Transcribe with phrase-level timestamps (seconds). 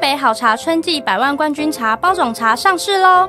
[0.00, 3.28] 北好茶春季百万冠军茶包种茶上市喽！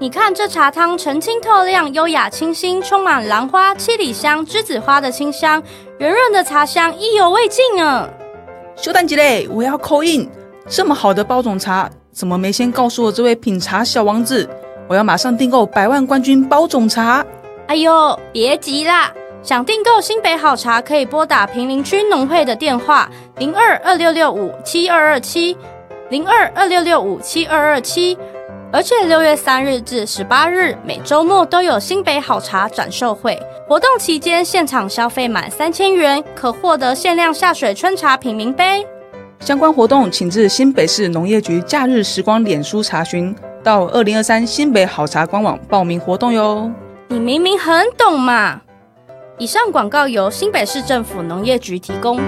[0.00, 5.62] 你看这茶汤澄清透亮、优雅清新，充满兰花、七里香、栀子花的清香，
[5.98, 8.08] 圆润的茶香意犹未尽啊！
[8.74, 10.26] 休蛋鸡嘞，我要 call in！
[10.66, 14.48] 这么好的包种茶，怎么没先告诉我这位品茶小王子？
[14.88, 17.22] 我要马上订购百万冠军包种茶！
[17.66, 19.12] 哎呦，别急啦！
[19.42, 25.54] 想订购新北好茶，可以拨打平林区农会的电话零二二六六五七二二七
[26.10, 28.16] 零二二六六五七二二七。
[28.70, 38.86] 而且六月三日至十八日，每周末都有新北好茶展售会活动，期间现场消费满三千元，可获得限量下水春茶品名杯。
[39.40, 46.70] 相关活动请至新北市农业局假日时光脸书查询，到二零二三新北好茶官网报名活动哟。
[47.08, 48.60] 你明明很懂嘛！
[49.38, 52.20] 以上广告由新北市政府农业局提供。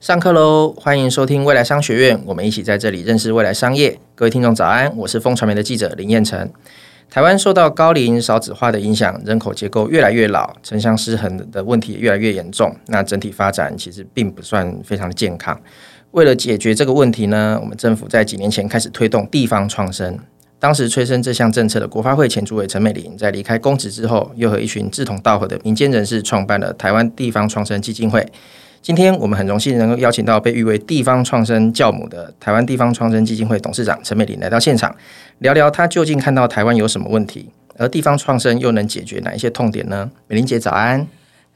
[0.00, 0.72] 上课喽！
[0.76, 3.98] 欢迎收听未来商学院，我们一起在这里认识未来商业。
[4.14, 6.48] 各位听众早安，我是风传媒的记者林彦辰。
[7.10, 12.72] 台湾受到高龄少子化的影响，人口结构越来越老，城乡失衡的问题越来越严重。
[12.86, 15.60] 那整体发展其实并不算非常的健康。
[16.12, 20.16] 为了解决这个问题呢，我们政府在几年前开始推动地方创生。
[20.60, 28.24] 当时催生这项政策的国发会前主委陈美玲，在离开公职之后，又和一群志同道合的民间人士创办了台湾地方创生基金会。
[28.80, 34.94] 今天我们很荣幸能够邀请到被誉为地方创生教母的台湾地方创生基金会董事长陈美玲来到现场，
[35.38, 40.10] 聊聊她究竟看到台湾有什么问题，而地方创生又能解决哪一些痛点呢？
[40.26, 41.06] 美玲姐早安。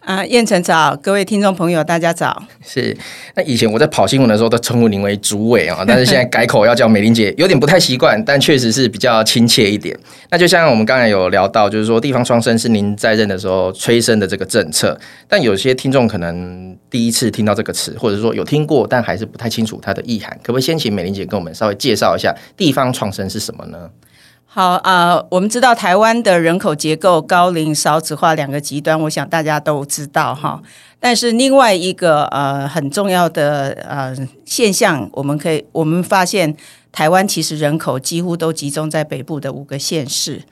[0.05, 2.42] 啊，彦辰早，各位听众朋友，大家早。
[2.61, 2.97] 是，
[3.36, 9.97] 那以前我在跑新闻的时候都称呼您为主委啊，但是现在改口要叫美玲姐，有点不太习惯，但确实是比较亲切一点。
[10.28, 14.98] 那就像我们刚才有聊到，就是说地方创生是您在任的时候催生的这个政策，
[15.29, 23.89] 但有些听众可能第一次听到这个词，或者说有听过，但还是不太清楚它的意涵，可不可以先请美玲姐跟我们稍微介绍一下地方创生是什么呢？
[24.55, 30.61] 好啊、我们知道台湾的人口结构高龄少子化两个极端，我想大家都知道哈。
[31.01, 34.14] 但是另外一个呃很重要的呃
[34.45, 36.55] 现象，我们可以我们发现
[36.92, 40.42] 台湾其实人口几乎都集中在北部的五个县市。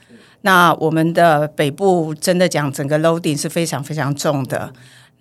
[0.40, 4.72] 那我们的北部真的讲整个 loading 是非常非常重的。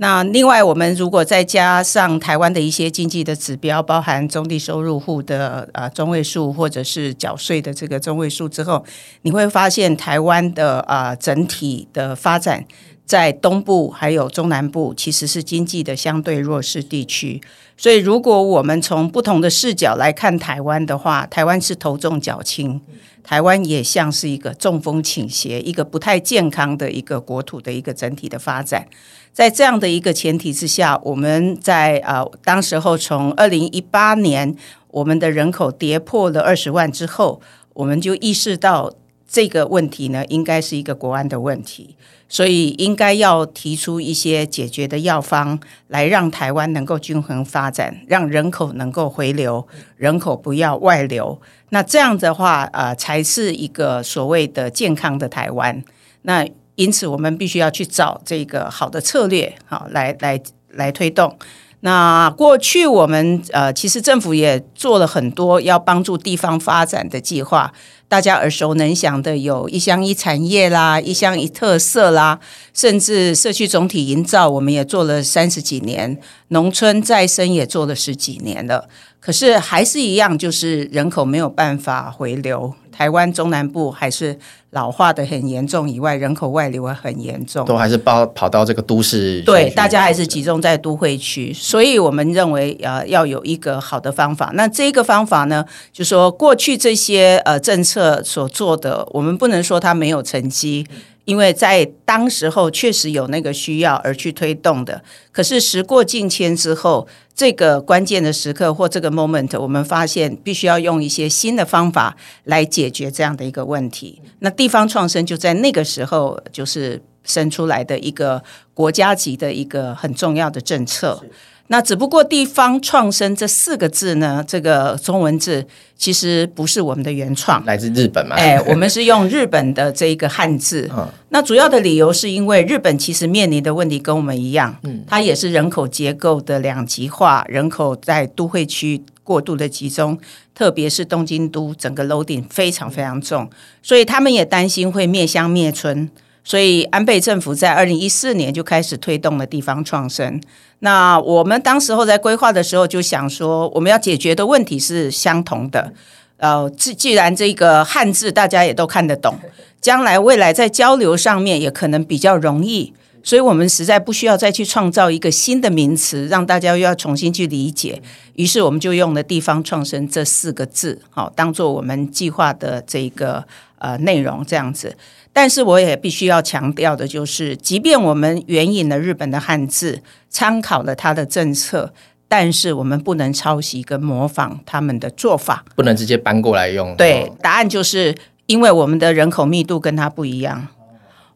[0.01, 8.85] 那另外，我们如果再加上台湾的一些经济的指标，包含中低收入户的啊中位数，或者是缴税的这个中位数之后，
[9.23, 12.63] 你会发现台湾的啊整体的发展，
[13.05, 17.41] 在东部还有中南部其实是经济的相对弱势地区。
[17.75, 22.79] 所以，如果我们从不同的视角来看台湾的话，台湾是头重脚轻，
[23.21, 28.87] 台湾也像是一个中风倾斜、一个不太健康的一个国土的一个整体的发展。
[29.33, 34.55] 在这样的一个前提之下，我们在啊、当时候从二零一八年
[34.91, 37.39] 我们的人口跌破了二十万之后，
[37.73, 38.91] 我们就意识到
[39.27, 41.95] 这个问题呢，应该是一个国安的问题，
[42.27, 51.39] 所以应该要提出一些解决的药方，来让台湾能够均衡发展，让人口能够回流，人口不要外流。
[51.69, 55.83] 那这样的话，呃，才是一个所谓的健康的台湾。
[56.23, 56.45] 那
[56.79, 60.41] 因此，我们必须要去找这个好的策略，好来来
[60.71, 61.37] 来推动。
[61.81, 67.73] 那过去我们呃，其实政府也做了很多要帮助地方发展的计划。
[68.07, 72.39] 大家耳熟能详的有一乡一产业啦，一乡一特色啦，
[72.73, 78.87] 甚至社区总体营造，我们也做了三十几年，农村再生也做了十几年了。
[79.19, 82.73] 可是还是一样，就是人口没有办法回流。
[82.99, 84.37] 台湾中南部还是
[84.71, 89.41] 老化的很严重，以外人口外流也很严重，都还是包跑到这个都市。
[89.43, 94.51] 对，大家还是集中在都会区，所以我们认为呃要有一个好的方法。
[94.53, 95.63] 那这个方法呢，
[95.93, 100.85] 就说过去这些呃政策所做的，我们不能说它没有成绩。
[101.29, 114.19] 因为在当时候确实有那个需要而去推动的，可是时过境迁之后，这个关键的时刻或这个 moment，我们发现必须要用一些新的方法来解决这样的一个问题。
[114.39, 118.43] 那地方创生就在那个时候就是生出来的一个
[118.73, 121.21] 国家级的一个很重要的政策。
[121.71, 125.63] 那只不过“地方创生”这四个字呢，这个中文字
[125.95, 128.35] 其实不是我们的原创，来自日本嘛？
[128.35, 130.89] 哎，我们是用日本的这一个汉字。
[130.97, 140.17] 嗯，那主要的理由是因为日本其实面临的问题跟我们一样，嗯，它也是人口结构的两极化，人口在都会区过度的集中，
[140.55, 143.47] 特别是东京都整个 loading 非常非常重，
[143.83, 146.09] 所以他们也担心会灭乡灭村。
[146.49, 150.41] 所以安倍政府在二零一四年就开始推动了地方创生。
[150.79, 155.93] 那我们当时候在规划的时候就想说，我们要解决的问题是相同的。
[156.37, 159.37] 呃，既既然这个汉字大家也都看得懂，
[159.79, 162.91] 将来未来在交流上面也可能比较容易，
[163.21, 168.01] 所以我们实在不需要再去创造一个新的名词，让大家又要重新去理解。
[168.33, 173.45] 于是我们就用了“地方创生”这四个字，好，当做我们计划的这个
[173.77, 174.95] 呃内容这样子。
[175.39, 181.93] 但是我也必须要强调的就是，即便我们援引了日本的汉字，参考了他的政策，
[182.27, 186.93] 但是我们不能抄袭跟模仿他们的做法，不能直接搬过来用。
[186.97, 188.13] 对，答案就是
[188.47, 190.67] 因为我们的人口密度跟他不一样，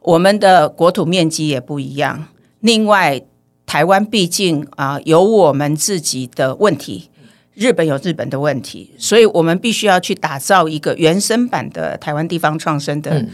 [0.01, 2.25] 我们的国土面积也不一样。
[2.59, 3.21] 另外，
[3.65, 7.09] 台湾毕竟啊有我们自己的问题，
[7.53, 13.25] 日本有日本的问题，所以我们必须要去打造一个原生版的台湾地方创生的。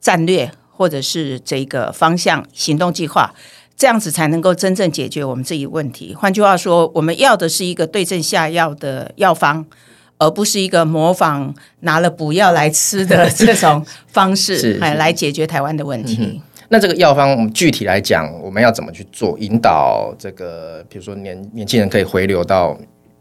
[0.00, 3.34] 嗯战略或者是这个方向行动计划，
[3.76, 6.14] 这样子才能够真正解决我们这一问题。
[6.14, 9.66] 换句话说，我们要的是一个对症下药的药方，
[10.16, 16.16] 而不是一个模仿拿了补药来吃的这种方式， 来来解决台湾的问题。
[16.18, 20.14] 嗯、那这个药方，我们具体来讲，我们要怎么去做引导？
[20.18, 22.74] 这个比如说年年轻人可以回流到。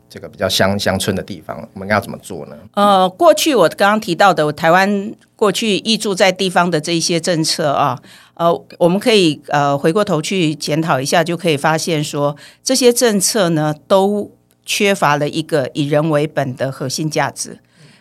[0.09, 2.55] 这个比较乡乡村的地方，我们要怎么做呢？
[2.73, 7.97] 呃，过去我刚刚提到的台湾过去挹住在地方的这些政策啊，
[8.33, 14.31] 呃，我们可以呃回过头去检讨一下，就可以发现说这些政策呢都
[14.65, 17.59] 缺乏了一个以人为本的核心价值。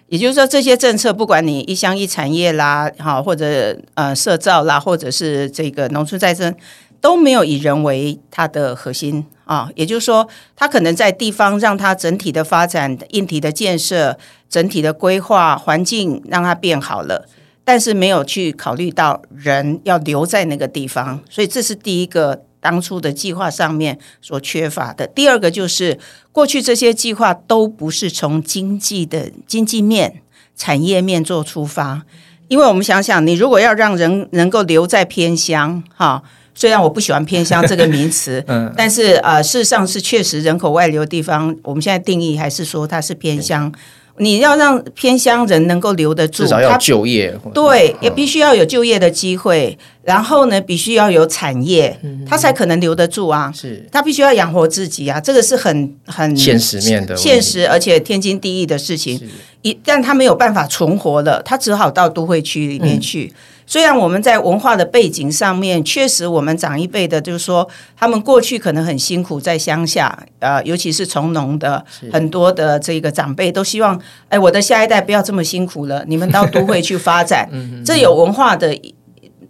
[0.08, 6.54] 也就是说，这些政策不管你一乡一产业啦，哈，或者呃社造啦，或者是这个农村再生，
[6.98, 9.26] 都没有以人为它的核心。
[9.48, 14.18] 啊，也就是说，它可能在地方让它整体的发展、硬体的建设、
[14.50, 17.26] 整体的规划环境让它变好了，
[17.64, 25.06] 但是没有去考虑到人要留在那个地方，所以这是第一个当初的计划上面所缺乏的。
[25.06, 25.98] 第二个就是
[26.30, 30.20] 过去这些计划都不是从经济的经济面、
[30.54, 32.02] 产业面做出发，
[32.48, 36.22] 因为我们想想，你如果要让人能够留在偏乡，哈。
[36.58, 43.72] 虽然我不喜欢偏乡这个名词， 嗯，但是呃，事实上是确实人口外流的地方，我们现在定义还是说它是偏乡。
[44.20, 49.78] 你要让偏乡人能够留得住，至少要就业，对，也必须要有就业的机会。
[50.02, 51.96] 然后呢，必须要有产业，
[52.26, 53.52] 他才可能留得住啊。
[53.54, 59.20] 是，他必须要养活自己啊，这个是很很现实面的现实，而且天经地义的事情。
[59.62, 63.32] 一旦他没有办法存活了，他只好到都会区里面去。
[63.32, 74.00] 嗯虽然我们在文化的背景上面，确实我们长一辈的，就是说他们过去可能很辛苦在乡下，呃，尤其是从农的很多的这个长辈都希望，
[74.30, 77.46] 哎，我的下一代不要这么辛苦了，你们到都会去发展，
[77.84, 78.74] 这有文化的。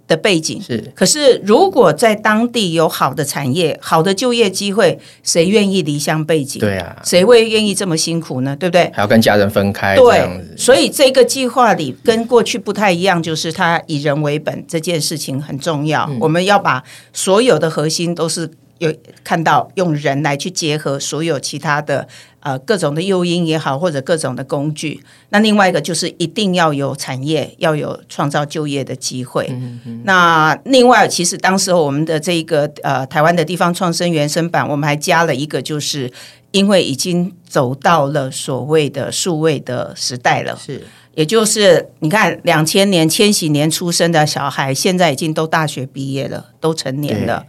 [0.09, 6.59] 的背景是，可是如果在当地有好的产业、好的就业机会，谁愿意离乡背井？
[6.59, 8.57] 对啊，谁会愿意这么辛苦呢？
[8.57, 8.91] 对不对？
[8.95, 16.07] 还要跟家人分开，对，所以这个计划里跟过去不太一样，就是它以人为本，这件事情很重要。
[16.11, 16.83] 嗯，我们要把
[17.13, 22.09] 所有的核心都是有看到用人来去结合所有其他的。
[22.41, 25.03] 呃，各种的诱因也好，或者各种的工具。
[25.31, 29.49] 那另外一个就是一定要有产业，要有创造就业的机会。
[29.51, 30.03] 嗯嗯。
[30.05, 36.11] 那另外，其实当时候我们的这一个呃台湾的地方创生原生版，我们还加了一个，就是
[36.53, 40.57] 因为已经走到了所谓的数位的时代了。
[40.57, 47.45] 是，也就是你看，两千年、千禧年出生的小孩，现在已经都大学毕业了，都成年了。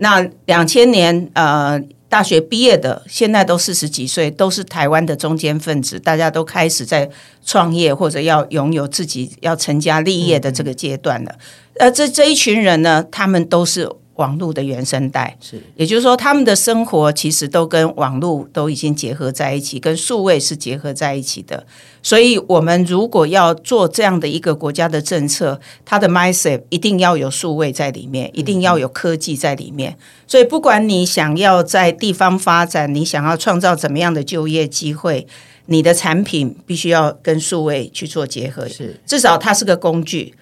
[0.00, 1.80] 那两千年呃。
[2.10, 7.08] 大学毕业的现在都四十几岁，都是台湾的中间分子，大家都开始在
[7.46, 11.36] 创业或者要拥有自己要成家立业的这个阶段了。
[11.78, 13.88] 呃，这这一群人呢，他们都是。
[14.20, 21.64] 网络的原生代是，也就是说，他们的生活其实都跟网络都已经结合在一起，跟数位是结合在一起的。
[22.02, 29.96] 所以，我们如果要做这样的一个国家的政策，它的 mindset 一定要有数位在里面，一定要有科技在里面。
[30.26, 35.26] 所以，不管你想要在地方发展，你想要创造怎么样的就业机会，
[35.66, 38.68] 你的产品必须要跟数位去做结合。
[38.68, 40.34] 是，至少它是个工具，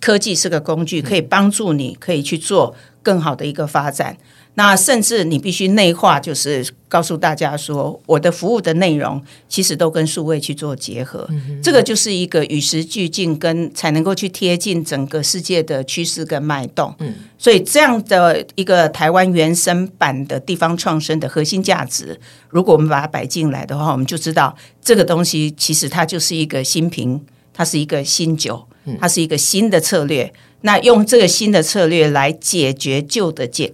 [0.00, 2.74] 科技是个工具，可以帮助你可以去做。
[3.06, 4.16] 更好的一个发展，
[4.54, 11.28] 那甚至你必须内化，就是告诉大家说，我的服务的内容其实都跟数位去做结合，
[11.62, 16.92] 这个就是一个与时俱进，跟才能够去贴近整个世界的趋势跟脉动。
[16.98, 27.24] 嗯，所以这样的一个台湾原生版的地方创生的核心价值，如果我们把它摆进来的话，我们就知道这个东西其实它就是一个新瓶。
[27.56, 28.64] 它是一个新酒，
[29.00, 30.32] 它是一个新的策略。
[30.60, 33.72] 那用这个新的策略来解决旧的结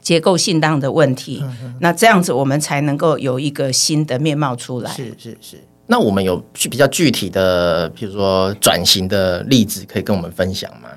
[0.00, 1.42] 结构性当的问题，
[1.80, 4.90] 那这样子我们才能够有一个新的面貌出来。
[4.92, 5.58] 是是是。
[5.86, 6.36] 那我们有
[6.70, 10.88] 比较具体的，比如说转型的例子，可以跟我们分享吗？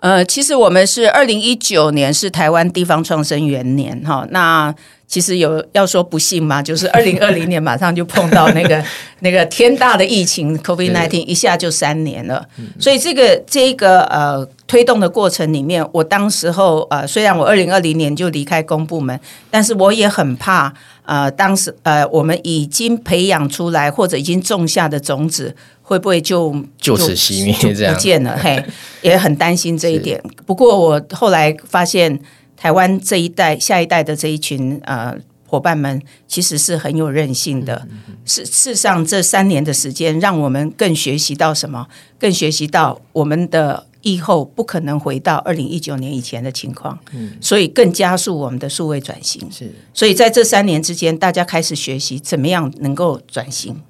[0.00, 4.74] 呃，其实我们是二零一九年是台湾地方创生元年哈，那
[5.10, 8.80] 其实有要说不幸嘛，就是二零二零年马上就碰到那个
[9.18, 12.46] 那个天大的疫情 COVID nineteen，一下就三年了，
[12.78, 19.18] 所以这个这个呃推动的过程里面，我当时候呃虽然我二零二零年就离开公部门，
[19.50, 20.72] 但是我也很怕
[21.04, 25.56] 呃当时呃我们已经培养出来或者已经种下的种子。
[25.82, 28.38] 会不会就就此熄灭这样不见了？
[28.40, 28.64] 嘿，
[29.02, 30.22] 也很担心这一点。
[30.46, 32.16] 不过我后来发现，
[32.60, 35.98] 台湾这一代、下一代的这一群呃伙伴们，
[36.28, 37.88] 其实是很有韧性的。
[38.26, 41.88] 事事实上，这三年的时间，让我们更学习到什么？
[42.18, 46.98] 更学习到我们的以后不可能回到二零一九年以前的情况。
[47.14, 49.50] 嗯，所以更加速我们的数位转型。
[49.50, 53.80] 是，所以在这三年之间，大家开始学习怎么样能够转型。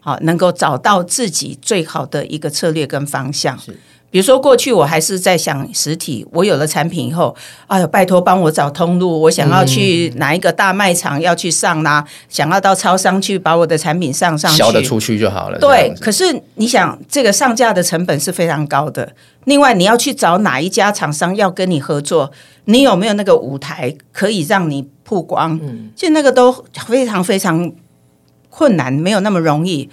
[0.00, 3.58] 好，能够找到自己最好的一个策略跟方向。
[3.58, 3.76] 是，
[4.10, 7.34] 比如说过去我还是在想实体，我有了产品以后，
[7.66, 15.58] 哎呦，拜托帮我找通路，我想要去哪一个大卖场要去上啦，嗯、想要到超商去把我的产品上上去，销得出去就好了。
[15.58, 19.12] 对，可是你想，这个上架的成本是非常高的。
[19.44, 22.32] 另外，你要去找哪一家厂商要跟你合作，
[22.64, 25.58] 你有没有那个舞台可以让你曝光？
[25.62, 27.72] 嗯，其实那个都非常非常。
[28.48, 29.86] 困难没有那么容易，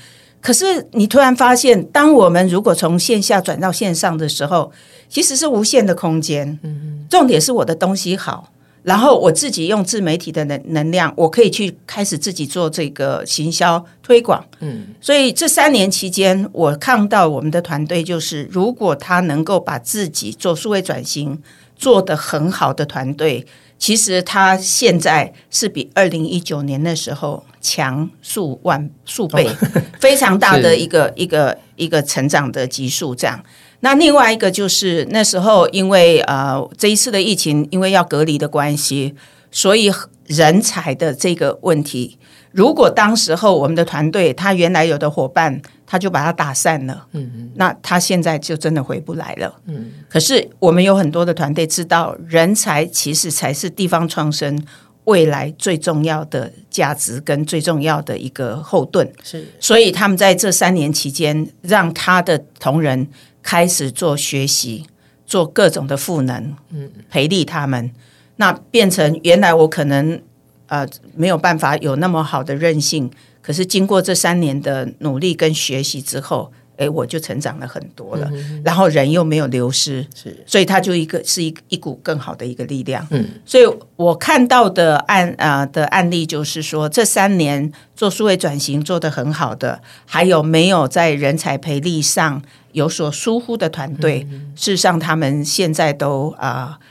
[0.44, 4.70] 可是你突然发现，当我们如果从线下转到线上的时候，
[5.08, 6.60] 其实是无限的空间。
[6.64, 8.52] 嗯，重点是我的东西好，
[8.84, 14.44] 然后我自己用自媒体的能能量，我可以去开始自己做这个行销推广。
[14.60, 21.42] 嗯，所以这三年期间，我看到我们的团队就是，如果他能够把自己做数位转型
[21.78, 23.48] 做得很好的团队。
[23.84, 29.46] 其实它现在是比二零一九年的时候强数万数倍，
[30.00, 33.14] 非常大的一个一个一个成长的级数。
[33.14, 33.44] 这样，
[33.82, 39.16] 那另外一个就是那时候因为呃这一次的疫情，因为要隔离的关系，
[39.52, 39.92] 所以
[40.28, 42.18] 人才的这个问题。
[42.54, 49.92] 如果当时候我们的团队他原来有的伙伴，他就把他打散了，嗯嗯，那他现在就真的回不来了，嗯。
[50.10, 54.64] 可是我们有很多的团队知道，人才其实才是地方创生
[55.06, 59.46] 未来最重要的价值跟最重要的一个后盾，是。
[59.60, 63.08] 所以他们在这三年期间，让他的同仁
[63.42, 64.86] 开始做学习，
[65.26, 67.92] 做各种的赋能，嗯，培力他们，
[68.38, 70.22] 那变成原来我可能。
[70.68, 73.12] 呃，没有办法有那么好的韧性，
[73.44, 78.28] 可是经过这三年的努力跟学习之后，哎，我就成长了很多了。
[78.34, 83.06] 嗯、然后人又没有流失，是，所以它就一个是一一股更好的一个力量。
[83.12, 83.66] 嗯，所以
[83.98, 96.80] 我看到的案啊、呃、的案例就是说，这三年做数位转型做得很好的，还有没有在人才培力上有所疏忽的团队，嗯、事实上他们现在都啊。
[96.80, 96.88] 呃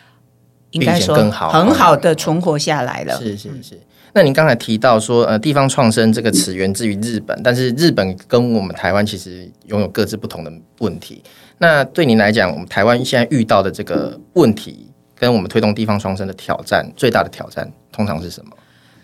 [0.73, 3.18] 应该说很好的存活下来了。
[3.18, 3.78] 是是是。
[4.14, 11.23] 那您刚才提到说，呃，地方创生这个词源自于日本，但是日本跟我们台湾其实拥有各自不同的问题。
[11.57, 14.87] 那对您来讲，我们台湾现在遇到的这个问题，
[15.19, 18.50] 跟我们推动地方创生的挑战，最大的挑战通常是什么？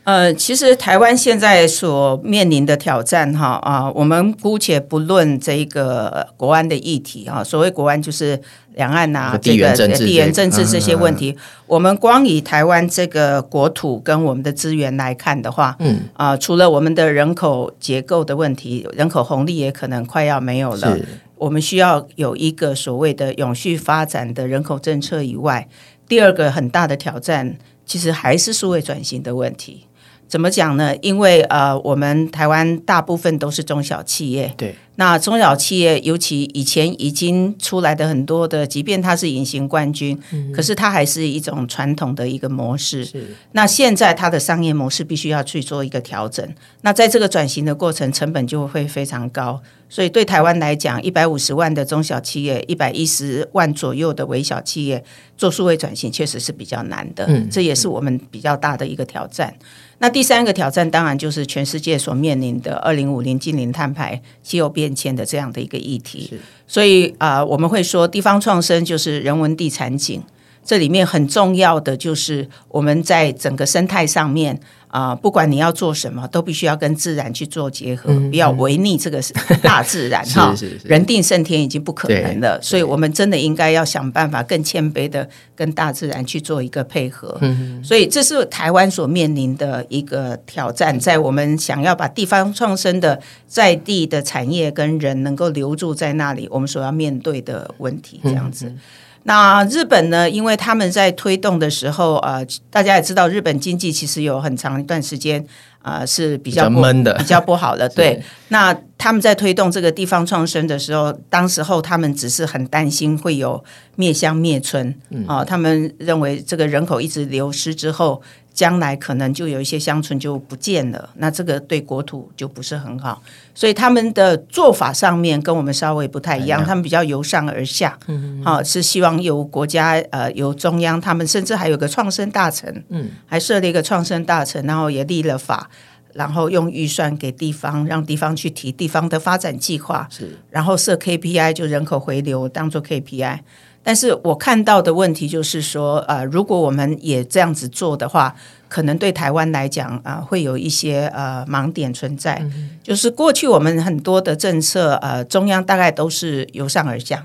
[0.08, 8.40] 呃，其实台湾现在所面临的挑战，哈啊，我们姑且不论这个国安的议题哈，所谓国安就是
[8.72, 11.36] 两岸呐、啊，地缘政治、地缘政治这些问题。
[11.66, 20.96] 我们光以台湾这个国土跟我们的资源来看的话，嗯啊，除了我们的人口结构的问题，人口红利也可能快要没有了。
[21.36, 25.68] 我们需要有一个所谓的永续发展的人口政策以外，
[26.08, 29.84] 第二个很大的挑战，其实还是数位转型的问题。
[30.28, 30.94] 怎么讲呢？
[30.98, 34.52] 因为呃，我们台湾大部分都是中小企业。
[34.56, 34.74] 对。
[34.98, 43.04] 那中小企业，尤其以前已经出来的很多的，即便它是隐形冠军，嗯、可是它还是一种传统的一个模式。
[43.04, 43.36] 是。
[43.52, 46.44] 那现在它的商业模式必须要去做一个调整。
[46.80, 49.62] 那在这个转型的过程，成本就会非常高。
[49.88, 55.02] 所以对台湾来讲，一百五十万的中小企业，一百一十万左右的微小企业
[55.36, 57.24] 做数位转型，确实是比较难的。
[57.28, 57.48] 嗯。
[57.48, 59.54] 这也是我们比较大的一个挑战。
[60.00, 66.32] 那第三个挑战当然就是全世界所面临的二零五零净零碳排、气候变迁的这样的一个议题。
[66.66, 70.22] 所以啊、呃，我们会说地方创生就是人文地产景。
[70.64, 74.60] 这里面很重要的就是我们在整个生态上面。
[74.88, 79.20] 啊、呃，不管你要做什么，都必须要跟自然去做结合，嗯、不要违逆这个
[79.62, 80.54] 大自然 哈。
[80.84, 87.36] 人定胜天已经不可能了，所以我们真的应该要想办法更谦卑的跟大自然去做一个配合。
[87.42, 98.64] 嗯，所以这是台湾所面临的一个挑战，在我们想要把地方创生的在地的产业跟人能够留住在那里，我们所要面对的问题，这样子。
[98.68, 98.78] 嗯
[99.28, 100.28] 那日本呢？
[100.30, 105.46] 因为他们在推动的时候，呃，大家也知道，日本经济其实有很长一段时间，
[105.88, 107.88] 呃，是比较闷的，比较不好的。
[107.96, 113.62] 对，那他们在推动这个地方创生的时候，当时候他们只是很担心会有
[113.96, 114.88] 灭乡灭村，
[115.26, 118.22] 啊、呃，他们认为这个人口一直流失之后。
[118.54, 123.22] 将来可能就有一些乡村就不见了，那这个对国土就不是很好，
[123.54, 135.70] 所以他们的做法上面跟我们稍微不太一样，他们比较由上而下，嗯，好，是希望由国家呃由中央，他们甚至还有个创生大臣，嗯，还设立一个创生大臣，然后也立了法，
[136.18, 143.38] 然后用预算给地方，让地方去提地方的发展计划，是，然后设 KPI 就人口回流当做 KPI。
[143.84, 148.34] 但是我看到的问题就是说，呃，如果我们也这样子做的话，
[148.68, 152.38] 可能对台湾来讲，啊、呃，会有一些呃盲点存在。
[152.42, 157.24] 嗯、就是过去我们很多的政策，呃，中央大概都是由上而下。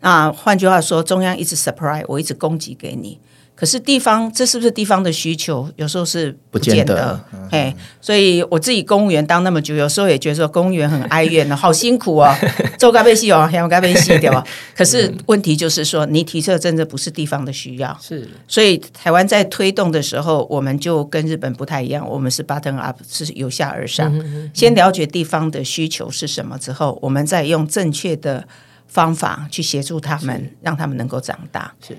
[0.00, 3.18] 那换句话说，中央一直 surprise，我一直供给给你。
[3.58, 5.68] 可是地方，这是不是地方的需求？
[5.74, 7.20] 有时候是不见得。
[7.50, 12.48] 哎所以我自己公务员当那么久，有时候也觉得说公务员很哀怨呢，好辛苦啊、哦，
[12.78, 14.46] 做该被戏哦，还要该被戏掉啊。
[14.76, 18.28] 可是问题就是说，你提出的政策不是地方的需要，是。
[18.46, 28.46] 所以台湾在推动的时候，我们就跟日本不太一样，我们是 button up，是由下而上，嗯嗯、先了解地方的需求是什么之后，我们再用正确的
[28.86, 31.74] 方法去协助他们，让他们能够长大。
[31.84, 31.96] 是。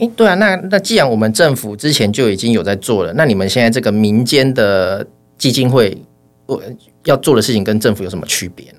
[0.00, 5.06] 诶，对啊，那那既然我们政府之前就已经有在做了，那你们现在这个民间的
[5.38, 5.96] 基金会，
[6.46, 6.60] 我
[7.04, 8.78] 要做的事情跟政府有什么区别呢？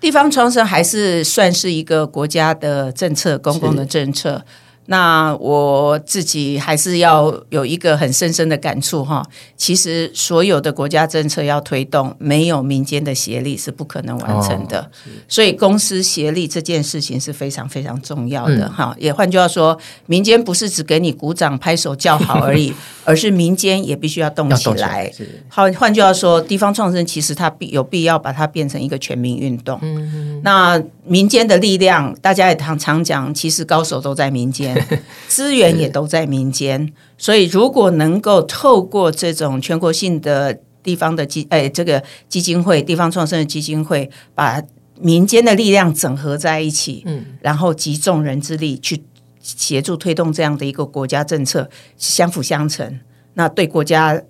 [0.00, 4.42] 地方创生还是算是一个国家的政策，公共的政策。
[4.90, 9.22] 那我自己还是要有一个很深深的感触哈，
[9.54, 14.80] 其实所有的国家政策要推动，没有民间的协力是不可能完成的。
[14.80, 14.88] 哦、
[15.28, 18.94] 所以公司协力这件事情是非常非常重要的哈。
[18.96, 22.72] 嗯、也换句话说，民间不是只给你鼓掌拍手叫好而已，
[23.04, 25.12] 而是民间也必须要动起来。
[25.50, 29.78] 好，换句话说，地方创生其实它必有必要把它变成一个全民运动。
[29.82, 30.40] 嗯嗯。
[30.42, 34.77] 那民间的力量，大家也常常讲，其实高手都在民间。
[35.28, 44.62] 资源也都在民间，所以如果能够透过这种全国性的地方的基，哎，这个基金会、地方创生的基金会，把
[45.00, 49.02] 民间的力量整合在一起，嗯，然后集众人之力去
[49.40, 53.00] 协助推动这样的一个国家政策，相辅相成，
[53.34, 54.22] 那对国家。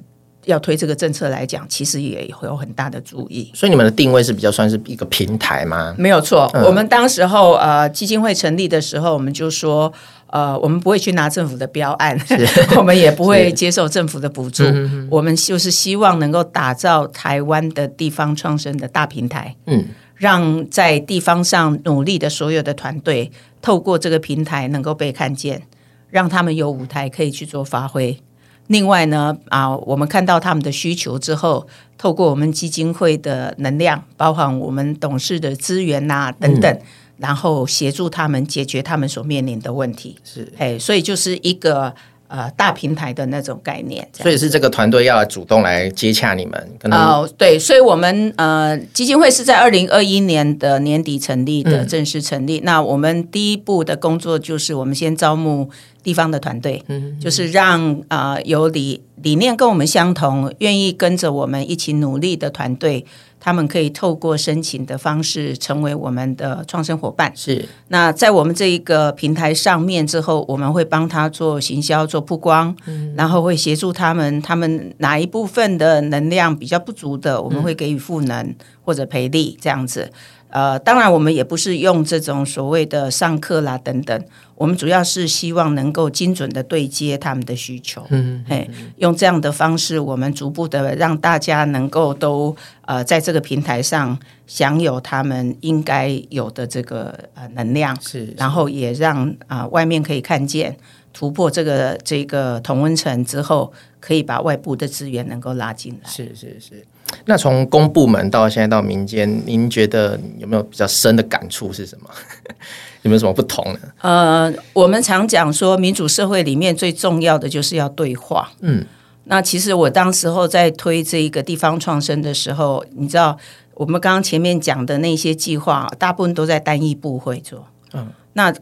[0.44, 3.50] 要推这个政策来讲，其实也会有很大的注意。
[3.54, 5.94] 所以你们的定位是比较算是一个平台吗？
[5.98, 9.92] 没有错，嗯、我们当时候呃基金会成立的时候，我们就说
[10.28, 12.18] 呃我们不会去拿政府的标案，
[12.76, 14.64] 我们也不会接受政府的补助，
[15.10, 19.54] 我们就是希望能够打造台湾的地方创生的大平台。
[19.66, 23.30] 嗯，让在地方上努力的所有的团队，
[23.62, 25.62] 透过这个平台能够被看见，
[26.10, 28.18] 让他们有舞台可以去做发挥。
[28.66, 36.82] 另外呢，啊，我们看到他们的需求之后，透过我们基金会的能量，包含我们董事的资源呐、啊、等等，嗯、
[37.18, 40.16] 然后协助他们解决他们所面临的问题。
[40.24, 41.94] 是，哎，所以就是一个。
[42.30, 46.60] 呃，大平台的那种概念，所以是这个团队要主动来接洽你们。
[46.90, 52.58] 哦、呃，对，所以我们呃基金会是在二零二一年的年底成立的，正式成立。
[52.58, 55.70] 嗯、那我们第一步的工作就是，我们先招募
[56.02, 56.84] 地方的团队，
[57.18, 63.06] 就是让啊、呃、有理理念跟我们相同，愿意跟着我们一起努力的团队。
[63.40, 67.32] 他们可以透过申请的方式成为我们的创生伙伴。
[67.34, 80.10] 是，那在我们这一个平台上面之后，我们会帮他做行销、做曝光，嗯、然后会协助他们，他们哪一部分的能量比较不足的，我们会给予赋能或者培力这样子。
[80.50, 84.24] 呃，当然我们也不是用这种所谓的上课啦等等。
[84.54, 100.76] 我们主要是希望能够精准的对接他们的需求，嗯，嘿，用这样的方式，我们逐步的让大家能够都呃在这个平台上享有他们应该有的这个呃能量，是，是，然后也让啊、呃、外面可以看见
[101.12, 106.84] 突破这个这个同温层之后，可以把外部的资源能够拉进来，是是是。
[107.24, 112.08] 那从公部门到现在到民间，您觉得有没有比较深的感触是什么？
[113.02, 113.78] 有没有什么不同呢？
[114.00, 118.50] 呃，我们常讲说，民主社会里面最重要的就是要对话。
[118.60, 118.84] 嗯，
[119.24, 123.38] 那其实我当时候在推这一个地方创生的时候，你知道，
[123.74, 127.66] 我们刚刚前面讲的那些计划，大部分都在单一部会做。
[127.92, 128.54] 嗯，那。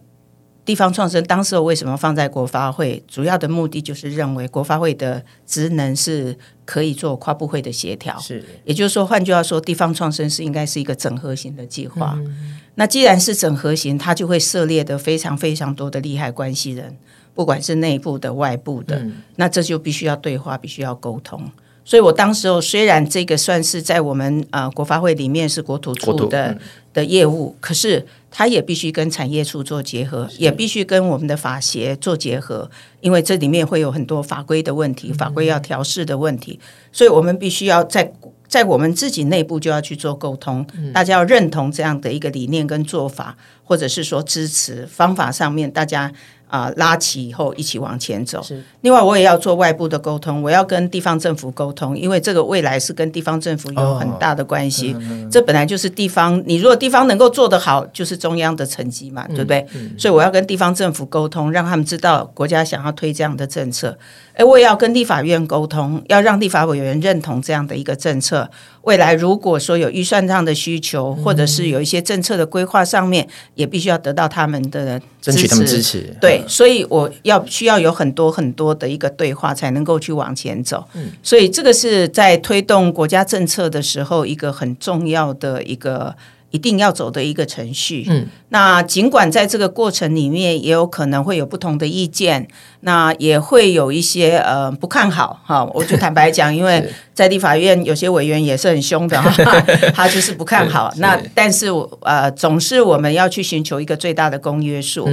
[0.66, 3.02] 地方创生当时我为什么放在国发会？
[3.06, 12.14] 主要的目的就是认为国发会的职能是可以做跨部会的协调，是，也就是说，换句话说，地方创生是应该是一个整合型的计划。
[12.18, 16.96] 嗯、那既然是整合型，它就会涉猎的非常非常多的利害关系人，
[17.32, 21.40] 不管是内部的、外部的，嗯、那这就必须要对话，必须要沟通。
[21.84, 26.58] 所以我当时候虽然这个算是在我们呃国发会里面是国土处的、嗯、
[26.92, 28.04] 的业务，可是
[28.38, 32.70] 它也必须跟产业处做结合，也必须跟我们的法协做结合，
[33.00, 36.60] 因为这里面会有很多法规的问题，法规要调试的问题，
[36.92, 38.12] 所以我们必须要在
[38.46, 46.12] 在我们自己内部就要去做沟通，大家要认同这样的一个理念跟做法，或者是说支持方法上面大家。
[46.48, 48.44] 啊，拉起以后一起往前走。
[48.82, 54.92] 另外，我也要做外部的沟通，我要跟地方政府沟通，因为这个未来是跟地方政府有很大的关系。
[54.92, 59.66] 哦嗯嗯、这本来就是地方，你如果地方能够做得好，就是中央的成绩嘛，对不对？
[59.98, 63.98] 所以我要跟地方政府沟通，让他们知道国家想要推这样的政策。
[64.34, 68.48] 哎，我也要跟立法院沟通，要让立法委员认同这样的一个政策。
[68.82, 75.32] 未来如果说有预算上的需求，或者是有一些政策的规划上面，也必须要得到他们的支持。
[75.32, 76.14] 争取他们支持。
[76.20, 80.84] 对，所以我要需要有很多很多的一个对话，才能够去往前走。
[80.94, 86.14] 嗯，所以这个是在推动国家政策的时候，一个很重要的一个。
[86.52, 88.06] 一定要走的一个程序。
[88.08, 92.48] 嗯，那尽管在这个过程里面也有可能会有不同的意见，
[92.80, 95.64] 那也会有一些呃不看好哈。
[95.74, 99.16] 我就坦白讲，因为 在立法院有些委员也是很凶的，
[99.94, 100.92] 他就是不看好。
[100.98, 101.66] 那但是
[102.02, 105.08] 呃，总是我们要去寻求一个最大的公约数。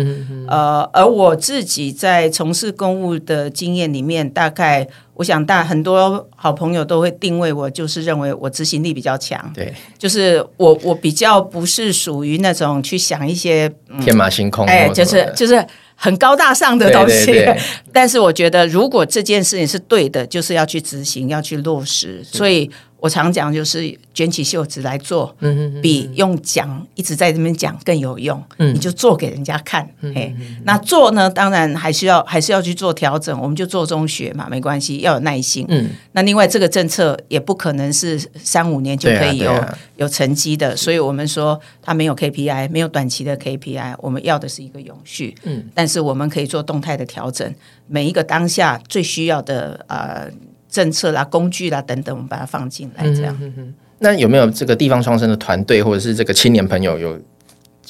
[0.48, 4.86] 呃，而我自己在从事公务的经验里面，大概。
[5.16, 9.39] 我想，大很多好朋友都会定位我，就是认为我执行力比较强。
[9.54, 15.63] 对，就是我我比较不是属于那种去想一些、嗯、天马行空，哎，就是就是
[16.04, 17.26] 很高大上的东西。
[17.28, 17.62] 对对对，
[17.94, 22.22] 但是我觉得，如果这件事情是对的，就是要去执行，要去落实。
[22.24, 22.70] 所以。
[23.04, 25.36] 我常讲，就是卷起袖子来做，
[25.82, 28.42] 比用讲一直在这边讲更有用。
[28.58, 29.86] 你就做给人家看，
[30.16, 33.38] 哎，那做呢，当然还是要还是要去做调整。
[33.42, 35.68] 我们就做中学嘛，没关系，要有耐心。
[36.13, 39.66] 那另外这个政策也不可能是三五年就可以有
[39.98, 45.36] 有成绩的，所以我们说它没有 KPI，没有短期的 KPI，我们要的是一个永续。
[45.44, 47.54] 嗯，但是我们可以做动态的调整，
[47.86, 50.32] 每一个当下最需要的呃。
[50.74, 53.74] 政策啦、工具啦等等，我们把它放进来，这样、嗯哼哼。
[54.00, 57.22] 那有没有这个地方创生的团队，或者是这个青年朋友，有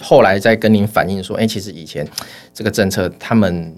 [0.01, 2.05] 后来在跟您反映说，哎、欸，其实以前
[2.53, 3.73] 这个政策，他们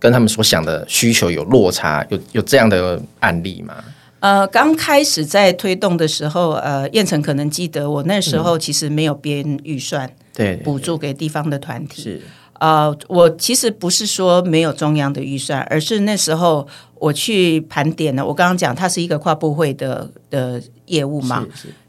[0.00, 3.76] 跟他们所想的需求有落差，有有这样的案例吗？
[4.18, 12.02] 呃，刚开始在推动的时候，呃，燕城可能记得，我那时候其实没有编预算，对，补助给地方的团体。
[12.02, 12.20] 是。
[12.62, 18.24] 呃，我其实不是说没有中央的预算，而是那时候我去盘点了。
[18.24, 21.44] 我刚刚讲，它是一个跨部会的的业务嘛。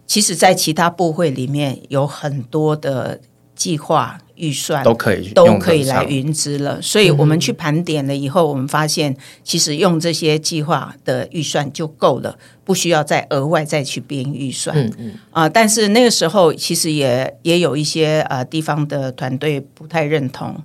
[0.07, 3.21] 其实，在其他部会里面有很多的
[3.55, 4.17] 计划。
[4.35, 14.75] 预算都可以都可以来云资了，所以我们去盘点了以后，我们发现其实用这些计划的预算就够了，不需要再额外再去编预算。
[14.75, 20.55] 嗯嗯啊，但是那个时候其实也也有一些呃地方的团队不太认同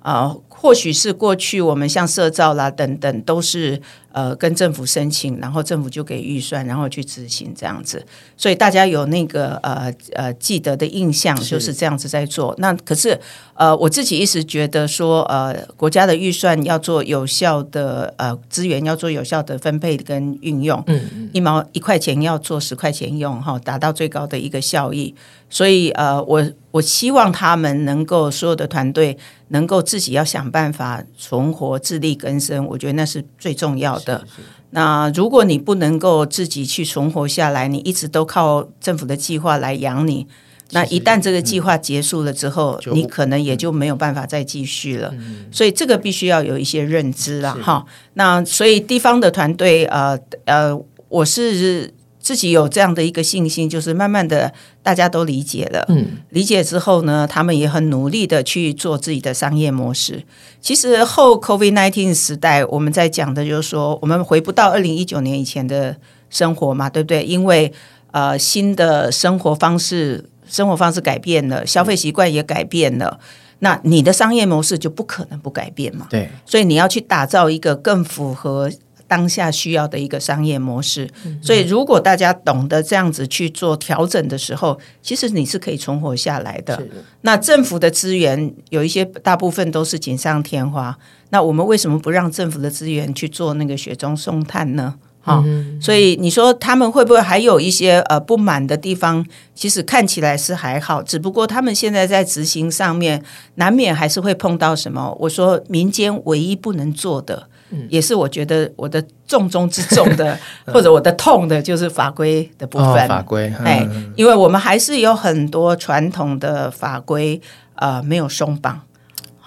[0.00, 0.34] 啊。
[0.62, 12.54] 或许是过去我们像社造啦等等，都是呃跟政府申请，然后政府就给预算，然后去执行这样子，所以大家有那个呃呃记得的印象就是这样子在做。
[12.58, 13.18] 那可是
[13.54, 25.12] 呃我自己一直觉得说呃国家的预算要做有效的呃资源要做有效的分配跟运用，嗯嗯，一毛一块钱要做十块钱用哈，达到最高的一个效益。
[25.50, 30.51] 所以呃我我希望他们能够所有的团队能够自己要想。
[30.52, 34.18] 办法存活、自力更生，我觉得那是最重要的。
[34.28, 40.26] 是是，那如果你不能够自己去存活下来，你一直都靠政府的计划来养你，
[40.70, 45.10] 那一旦这个计划结束了之后，你可能也就没有办法再继续了。
[45.14, 47.84] 嗯、所以这个必须要有一些认知了哈。
[48.14, 51.92] 那所以地方的团队，呃呃，我是。
[52.22, 54.50] 自己有这样的一个信心，就是慢慢的
[54.82, 60.22] 大家都理解了，嗯，理解之后呢，他们也很努力的去做自己的商业模式。
[60.60, 65.96] 其实后 COVID nineteen 时代，我们在讲的就是说，我们回不到二零一九年以前的
[66.30, 67.24] 生活嘛，对不对？
[67.24, 67.72] 因为
[68.12, 73.18] 呃，新的生活方式，生活方式改变了，消费习惯也改变了，
[73.60, 76.06] 那你的商业模式就不可能不改变嘛。
[76.10, 78.70] 对，所以你要去打造一个更符合
[79.12, 81.06] 当下需要的一个商业模式。
[81.26, 86.78] 嗯、所以，如果大家懂得这样子去做调整的时候，其实你是可以存活下来的。
[86.78, 86.86] 的
[87.20, 90.96] 那政府的资源有一些，大部分都是锦上添花。
[91.28, 94.94] 那我们为什么不让政府的资源去做那个雪中送炭呢？
[95.24, 95.44] 好、哦，
[95.80, 99.24] 所以你说他们会不会还有一些呃不满的地方？
[99.54, 103.22] 其实看起来是还好，只不过他们现在在执行上面
[103.54, 105.16] 难免还是会碰到什么。
[105.20, 110.38] 我说民间唯一不能做的，嗯、也是我觉得我的重中之重的，
[110.72, 112.86] 或者我的痛的，就是法规的部分。
[112.88, 117.40] 哦、法规，嗯、哎，因为我们还是有很多传统的法规
[117.74, 118.80] 呃没有松绑。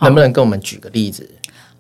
[0.02, 1.30] 能不能跟我们举个例子？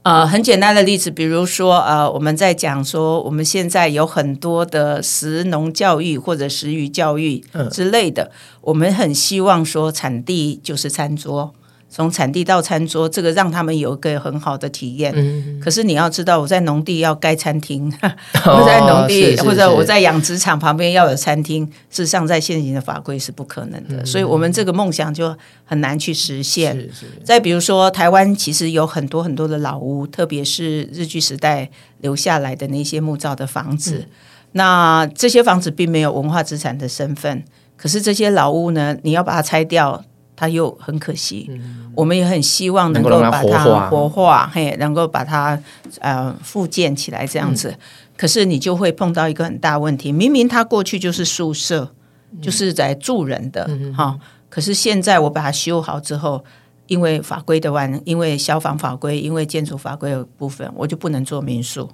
[0.03, 8.31] 呃，很简单的例子，比如说，呃，我们在讲说，我们现在有很多的食农教育或者食育教育之类的，嗯、
[8.61, 11.53] 我们很希望说，产地就是餐桌。
[11.95, 15.13] 从产地到餐桌，这个让他们有一个很好的体验。
[15.15, 17.89] 嗯、可是你要知道，我在农地要盖餐厅，
[18.43, 23.95] 哦、我在农地或者我在养殖场旁边要有餐厅，事实上在现行的法规是不可能的。
[23.95, 26.75] 嗯、所以我们这个梦想就很难去实现。
[26.75, 31.69] 是是再比如说，台湾其实有很多很多的老屋，特别是日据时代
[32.01, 33.99] 留下来的那些木造的房子。
[33.99, 34.09] 嗯、
[34.51, 37.45] 那这些房子并没有文化资产的身份，
[37.77, 40.03] 可是这些老屋呢，你要把它拆掉。
[40.35, 45.57] 它又很可惜，嗯、我们也很希望能够把它活化，嘿，能够把它
[45.99, 47.69] 呃复建起来这样子。
[47.69, 47.79] 嗯、
[48.17, 51.93] 可是你就会碰到一个很大问题，明明它过去就是宿舍，
[52.31, 54.19] 嗯、就是在住人的哈、
[54.49, 56.43] 可是现在我把它修好之后，
[56.87, 61.89] 因为法规的完，因为消防法规，因为建筑法规的部分，我就不能做民宿。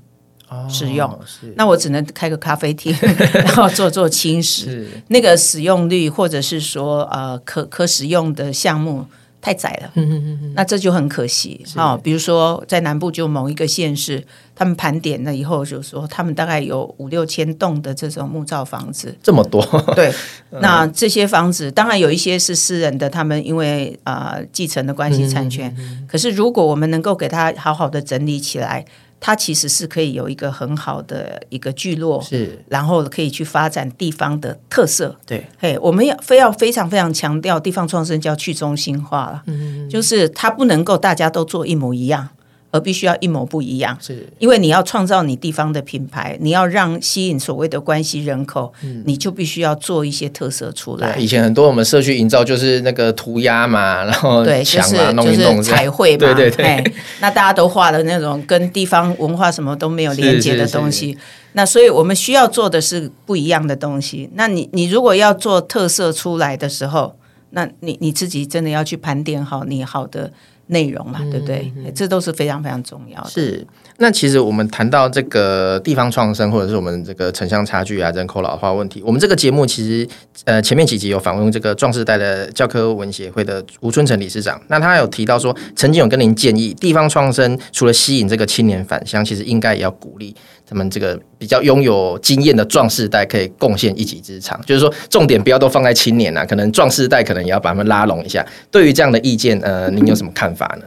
[0.70, 1.20] 使用，哦、
[1.56, 2.96] 那我只能开个咖啡厅，
[3.34, 4.66] 然后做做轻食。
[4.66, 9.06] 是那个使用率，或者是说呃可可使用的项目
[9.42, 12.00] 太窄了，嗯、那这就很可惜啊哦。
[12.04, 14.24] 比如说在南部就某一个县市，
[14.56, 19.64] 他们盘点了以后，就说他们大概有五六千栋的这种木造房子，这么多。
[19.96, 20.14] 对，
[20.62, 25.74] 那这些房子当然有一些是私人的，他们因为啊、呃、继承的关系产权。
[25.80, 28.86] 嗯、可是如果我们能够给他好好的整理起来。
[29.22, 35.16] 它其实是可以有一个很好的一个聚落，是，然后可以去发展地方的特色。
[35.26, 42.28] 对，嘿，我们要非要非常非常强调地方创生叫去中心化了，嗯，就是它不能够大家都做一模一样。
[42.72, 51.18] 而必须要一模不一样，是因为你要创造你地方的品牌，你要让吸引所谓的关系人口，嗯、你就必须要做一些特色出来。
[51.18, 61.18] 以前很多我们社区营造就是那个涂鸦嘛，然后对，就是就是彩绘嘛，对对对，那大家都画的那种跟地方文化什么都没有连接的东西。
[61.52, 64.30] 那所以我们需要做的是不一样的东西。
[64.36, 67.18] 那你你如果要做特色出来的时候，
[67.50, 70.32] 那你你自己真的要去盘点好你好的。
[70.72, 71.72] 内容嘛，对不对？
[71.76, 73.30] 嗯、这都是非常非常重要的。
[73.30, 73.66] 是，
[73.98, 80.08] 那其实我们谈到这个地方创生，或者是我们这个城乡差距啊、人口老化问题，我们这个节目其实
[80.46, 90.34] 呃前面几集有访问这个壮世代的教科文协会的吴春成理事长，那他有提到说，曾经有跟您建议，地方创生除了吸引这个青年返乡，其实应该也要鼓励。
[90.72, 98.46] 他们这个比较拥有经验的壮士代可以贡献一己之长，就是说重点不要都放在青年啊，可能壮士代可能也要把他们拉拢一下。
[98.72, 100.86] 对于这样的意见，呃，您有什么看法呢？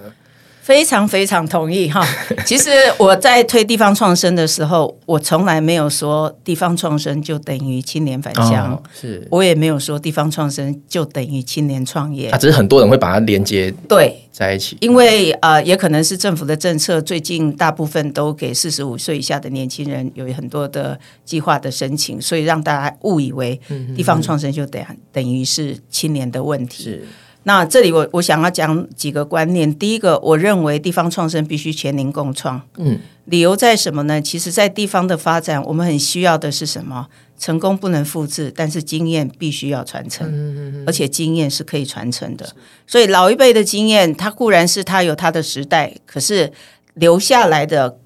[0.64, 2.02] 非常非常同意哈。
[2.46, 12.30] 其实我在推地方创生的时候，我从来没有说地方创生就等于青年返乡，哦、是我也没有说地方创生就等于青年创业。
[12.30, 23.60] 啊，只是很多人会把它连接对在一起，因为呃，也可能是政府的政策，最近大部分都给四十五岁以下的年轻人有很多的计划的申请，所以让大家误以为
[23.94, 26.84] 地方创生就等等于是青年的问题。
[26.84, 27.06] 是。
[27.44, 29.72] 那这里我我想要讲几个观念。
[29.78, 32.60] 第一个，我认为地方创生必须全民共创。
[32.76, 34.20] 嗯，理由在什么呢？
[34.20, 37.06] 其实，在地方的发展，我们很需要的是什么？
[37.38, 40.26] 成功不能复制，但是经验必须要传承。
[40.26, 42.48] 嗯嗯嗯，而且经验是可以传承的。
[42.86, 46.52] 所以老一辈的经验，它固然是它有它的时代，可是
[46.94, 47.98] 留下来的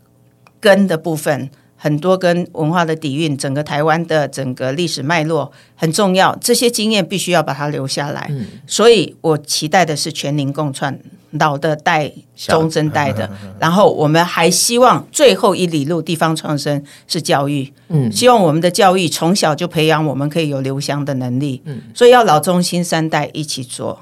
[0.58, 1.50] 根的部分。
[1.80, 8.26] 很多跟文化的底蕴，整个台湾的整个历史脉络很重要，这些经验必须要把它留下来。
[8.30, 10.98] 嗯、所以我期待的是全民共创，
[11.30, 17.72] 老的带中生代的， 然后我们还希望最后一里路地方创生是教育。
[17.90, 21.62] 嗯，希望我们的教育从小就培养我们可以有留乡的能力。
[21.64, 24.00] 嗯，所以要老中青三代一起做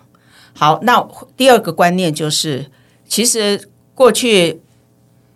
[0.54, 0.80] 好。
[0.82, 2.70] 那第二个观念就是，
[3.06, 4.62] 其实过去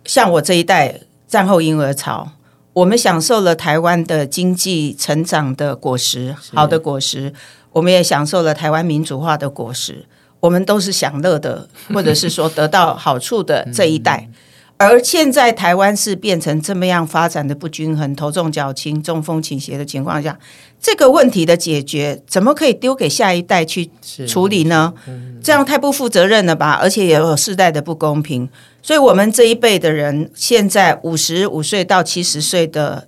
[0.03, 1.01] 像我这一代。
[1.31, 2.29] 战后婴儿潮，
[2.73, 7.33] 我们享受了台湾的经济成长的果实，好的果实，
[7.71, 10.05] 我们也享受了台湾民主化的果实，
[10.41, 14.29] 我们都是享乐的，或者是说得到好处的这一代。
[14.81, 20.37] 而现在台湾是变成这么样发展的不均衡、头重脚轻、中风倾斜的情况下，
[20.79, 23.89] 这个问题的解决怎么可以丢给下一代去
[24.27, 24.93] 处理呢？
[25.43, 26.79] 这样太不负责任了吧？
[26.81, 28.49] 而且也有世代的不公平。
[28.81, 33.05] 所以，我们这一辈的人，现在五十五岁到七十岁的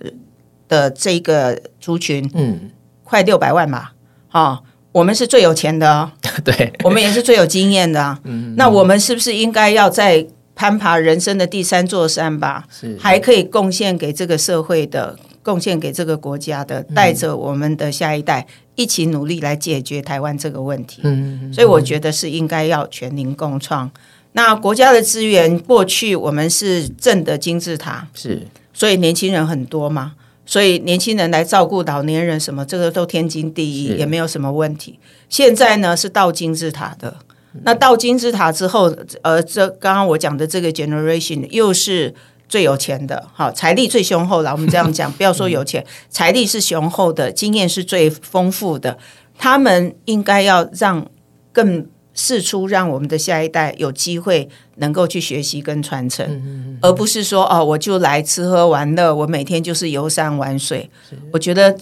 [0.67, 2.69] 的这个族群，嗯，
[3.03, 3.93] 快六百万吧，
[4.29, 6.11] 哈，我们是最有钱的哦，
[6.45, 8.19] 对，我们也是最有经验的。
[8.23, 21.01] 嗯，那我们是不是应该要在攀爬人生的第三座山吧，是还可以贡献给这个社会的，贡献给这个国家的，带着我们的下一代一起努力来解决台湾这个问题。
[21.03, 23.89] 嗯，所以我觉得是应该要全民共创。
[24.33, 30.13] 那国家的资源，过去我们是正的金字塔，是，所以年轻人很多嘛，
[30.45, 34.97] 所以年轻人来照顾老年人，什么这个都天经地义，也没有什么问题。
[35.29, 37.17] 现在呢是倒金字塔的。
[37.61, 42.13] 那到金字塔之后，呃，这刚刚我讲的这个 generation 又是
[42.49, 44.51] 最有钱的，好，财力最雄厚了。
[44.51, 48.97] 我们这样讲， 不要说有钱，财力是雄厚的，经验是最丰富的。
[49.37, 51.05] 他们应该要让
[51.51, 60.87] 更试出，让我们的下一代有机会能够去学习跟传承，而不是说哦，我就来吃喝玩乐，我每天就是游山玩水。
[61.31, 61.75] 我觉得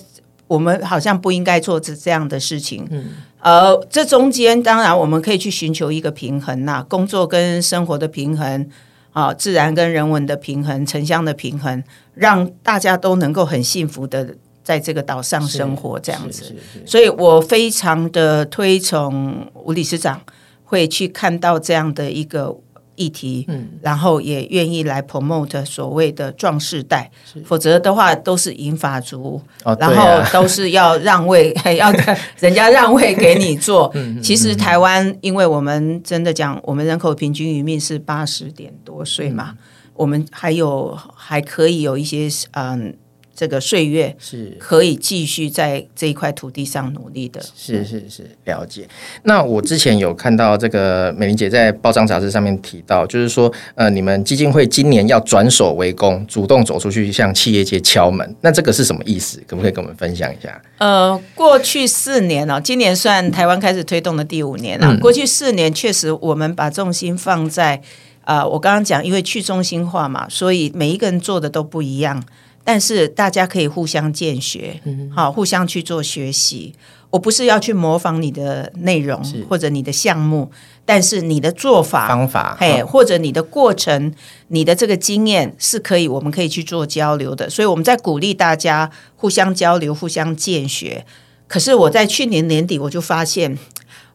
[0.51, 2.85] 我们好像不应该做这这样的事情。
[2.91, 3.05] 嗯
[3.39, 8.67] 呃，这中间当然我们可以去寻求一个平衡呐，工作跟生活的平衡，
[9.13, 11.81] 啊，自然跟人文的平衡，城乡的平衡，
[12.13, 16.53] 让大家都能够很幸福的在这个岛上生活这样子。
[16.85, 20.21] 所以我非常的推崇吴理事长
[20.65, 22.57] 会去看到这样的一个。
[22.95, 27.09] 议题，嗯，然后也愿意来 promote 所谓的壮世代，
[27.45, 31.91] 否则的话都是银发族，哦、然后都是要让位， 要
[32.39, 33.93] 人家让位给你做。
[34.21, 39.57] 其实台湾，因为我们真的讲，我们人口平均余命是八十点多岁嘛，嗯、
[39.95, 42.95] 我们还有还可以有一些嗯。
[43.41, 47.41] 这个岁月是可以继续在这一块土地上努力的。
[47.55, 48.87] 是是是，了解。
[49.23, 58.35] 那我之前有看到这个美玲姐在报章杂志上面提到，就是说，呃，你们基金会今年要转守为攻，主动走出去向企业界敲门。
[58.41, 59.41] 那这个是什么意思？
[59.47, 60.61] 可不可以跟我们分享一下？
[60.77, 64.85] 呃，过去四年哦，今年算台湾开始推动的第五年了。
[64.93, 67.81] 嗯、过去四年确实，我们把重心放在
[68.23, 72.23] 啊、呃，我刚刚讲，因为去中心化嘛，所以每一个人做的都不一样。
[72.63, 74.79] 但是大家可以互相见学，
[75.13, 76.73] 好，互相去做学习。
[77.09, 80.49] 我不是要去模仿你的内容或者你的项目，
[80.85, 84.13] 但是你的做法方法，嘿，或者你的过程，
[84.47, 87.49] 你的这个经验是可以，我们可以去做交流的。
[87.49, 91.05] 所以我们在鼓励大家互相交流、互相见学。
[91.49, 93.57] 可是我在去年年底我就发现，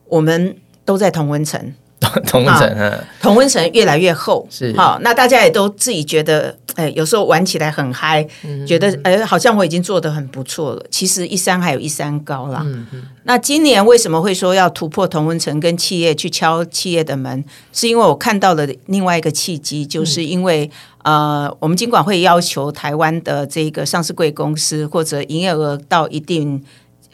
[0.07, 1.75] 我们都在同温层。
[2.27, 10.85] 同温层，同温层越来越厚，是好，那大家也都自己觉得，哎，有时候玩起来很嗨，嗯、觉得哎，好像我已经做的很不错了。
[10.91, 12.61] 其实一山还有一山高啦。
[12.63, 17.43] 嗯嗯、那今年为什么会说要突破同温层，跟企业去敲企业的门？
[17.73, 20.69] 是因为我看到了另外一个契机，就是因为、
[21.03, 26.63] 嗯、呃，我们金管会要求台湾的这个上市贵公司或者营业额到一定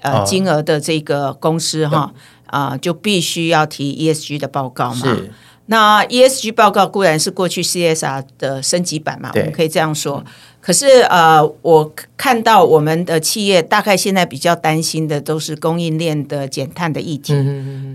[0.02, 2.00] 呃金额的这个公司哈。
[2.00, 2.14] 哦
[2.54, 5.02] 啊、呃，就必须要提 ESG 的报告嘛。
[5.08, 5.32] 是。
[5.66, 10.24] 那 ESG 报告固然是过去 CSR 的升级版嘛，我们可以这样说。
[10.60, 17.34] 可是呃，我看到我们的企业大概现在比较担心的都是供应链的减碳的议题，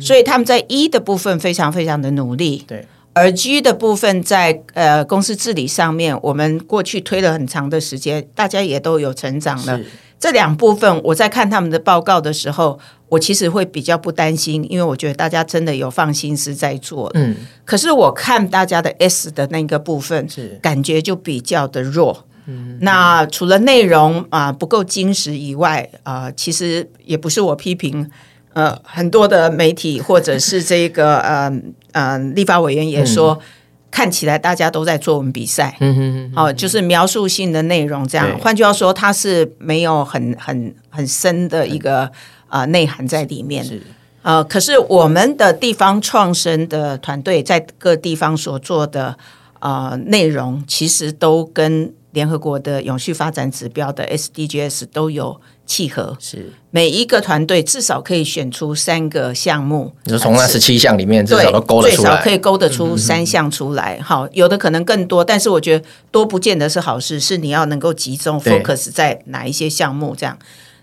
[0.00, 2.64] 所以他们在 E 的部分非常非常的努力。
[2.66, 2.86] 对。
[3.14, 9.80] 而 G 的部分在呃公司治理上面，我们过去推了很长的时间，大家也都有成长了。
[10.20, 17.10] 这两部分，我在看他们的报告的时候，我其实会比较不担心，因为我觉得大家真的有放心思在做。
[17.14, 22.26] 嗯，可是我看大家的 S 的那个部分，是感觉就比较的弱。
[22.46, 28.10] 嗯，那除了内容啊、呃、不够精实以外，啊、呃，其实也不是我批评，
[28.52, 31.52] 呃，很多的媒体或者是这个呃
[31.92, 33.34] 呃立法委员也说。
[33.34, 33.46] 嗯
[33.90, 38.28] 看起来大家都在作文比赛，嗯哼哦，就是描述性的内容这样。
[38.28, 42.08] 对换句话说，它是没有很很很深的一个
[42.48, 43.64] 啊、内涵在里面。
[43.64, 43.82] 是
[44.22, 49.16] 呃，可是我们的地方创生的团队在各地方所做的
[49.60, 56.16] 啊、呃、内容，其实都跟联合国的永续发展指标的 SDGs 都有契合。
[56.20, 63.98] 是每一个团队至少可以选出三个项目，你说从那十七项里面至少都勾得出来，最少可以勾得出三项出来。
[64.02, 70.36] 好、嗯，有的可能更多，但是我觉得多不见得是好事，是你要能够集中 focus 在哪一些项目这样。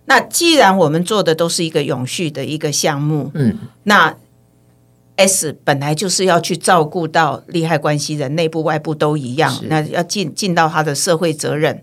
[0.06, 4.16] 那既然我们做的都是一个永续的一个项目，嗯，那
[5.16, 11.80] S 本来就是要去照顾到利害关系人，内部外部都一样，那要尽尽到他的社会责任。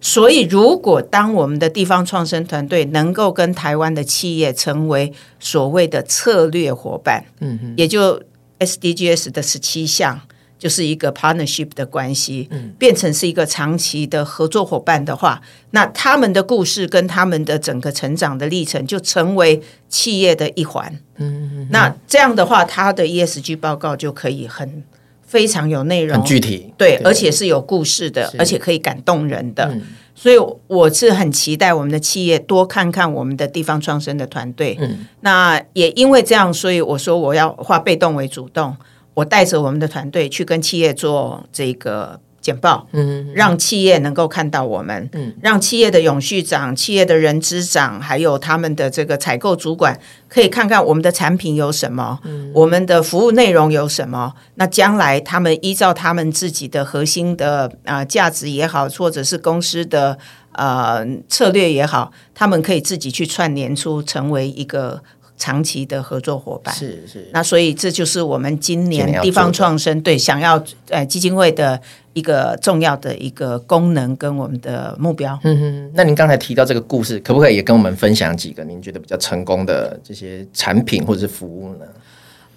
[0.00, 5.10] 所以，如果当我们的地方创生团队能够跟台湾的企业成为
[5.40, 8.22] 所谓的策略伙伴，嗯哼，也就
[8.58, 10.20] SDGs 的十七项。
[10.64, 12.48] 就是一个 partnership 的关系，
[12.78, 15.38] 变成是一个长期的合作伙伴的话，
[15.72, 19.60] 那他们的故事跟他们的整个成长的历程就成为
[19.90, 20.98] 企业的一环。
[21.16, 24.82] 嗯，那这样的话，他的 ESG 报告就可以很
[25.20, 29.64] 非常有内容，很具体，对，而且是有故事的，而且可以感动人的。
[29.70, 29.82] 嗯，
[30.14, 30.36] 所以
[30.66, 34.78] 我是很期待我们的企业多看看我们的地方创生的团队。
[34.80, 38.74] 嗯，那也因为这样，所以我说我要化被动为主动。
[39.14, 49.98] 我带着我们的团队去跟企业做这个简报，嗯，让企业能够看到我们，嗯，让企业的永续长、企业的人资长，还有他们的这个采购主管，
[50.28, 54.34] 可以看看我们的产品有什么，嗯，我们的服务内容有什么。
[54.56, 60.18] 那将来他们依照他们自己的核心的啊、呃、价值也好，或者是公司的
[60.52, 65.02] 呃策略也好，他们可以自己去串联出成为一个。
[65.36, 71.78] 长期的合作伙伴是是，那所以这就是我们今年地方创生对想要呃基金会的
[72.12, 75.38] 一个重要的一个功能跟我们的目标。
[75.42, 81.86] 嗯哼，那您刚才提到这个故事，可不可以也跟我们分享几个您觉得比较成功的这些产品或者是服务呢？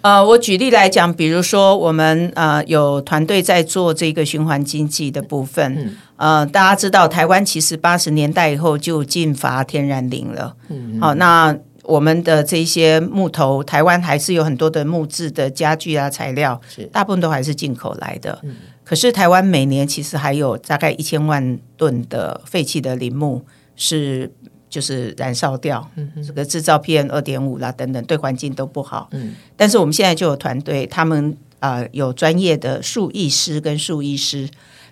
[0.00, 5.74] 呃，我举例来讲，比如说我们呃有团队在做这个循环经济的部分。
[5.74, 10.54] 嗯、呃，大家知道台湾其实八十年代以后就禁伐天然林了。
[10.68, 11.58] 嗯，好、呃，那。
[11.88, 16.60] 我们的这些木头，台湾还是有很多的木质的家具啊材料，
[16.92, 18.38] 大部分都还是进口来的。
[18.42, 23.42] 嗯、可是台湾每年其实还有大概一千万吨的废弃的林木
[23.74, 24.30] 是
[24.68, 29.08] 就是燃烧掉，嗯、这个制造 PM 二点五啦等等，对环境都不好。
[29.12, 34.46] 嗯、但是我们现在就有团队，他们啊、呃、有专业的树艺师跟树医师。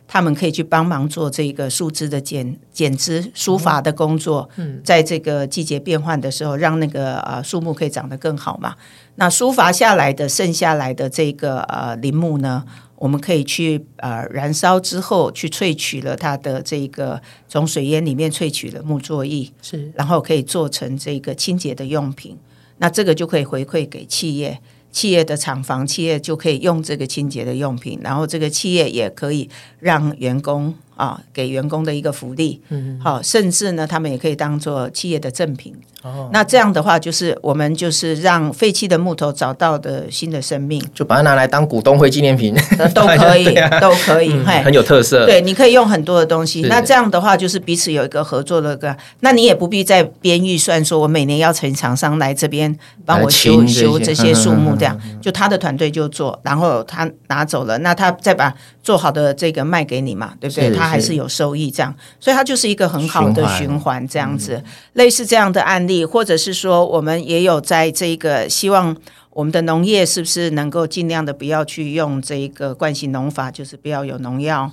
[0.09, 8.75] 他们可以去帮忙做这个树枝的剪剪枝、疏伐的工作，嗯在这个季节变换的时候，让那个呃树木可以长得更好嘛。
[9.17, 12.65] 那疏伐下来的剩下来的这个呃林木呢，
[12.97, 22.39] 我们可以去呃燃烧之后去萃取了它的这个从水烟里面萃取了木作液，是，然后可以做成这个清洁的用品。
[22.79, 24.61] 那这个就可以回馈给企业。
[24.97, 29.47] 企业的厂房，企业就可以用这个清洁的用品，然后这个企业也可以
[29.79, 35.75] 让员工啊给员工的一个福利，嗯，好，甚至呢，他们也可以当做企业的赠品。
[36.03, 42.55] 哦，那这样的话，就是我们就是让废弃的木头找到的新的生命，就把它拿来当股东会纪念品，
[42.95, 45.27] 都可以， 啊、都可以，嗯、很有特色。
[45.27, 46.63] 对，你可以用很多的东西。
[46.63, 58.55] 那这样的话，就是彼此有一个合作的个，那你也不必再编预算，说我每年要请厂商来这边帮我修修这些树木， 这样就他的团队就做，然后他拿走了，那他再把
[58.87, 60.71] 做好的这个卖给你嘛，对不对？
[60.71, 66.05] 他还是有收益，这样，所以它就是一个很好的循环，这样子，嗯、类似这样的案例。
[66.05, 68.97] 或者是说，我们也有在这个希望
[69.31, 74.71] 我们的农业是不是能够尽量的不要去用这个惯性农法，就是不要有农药。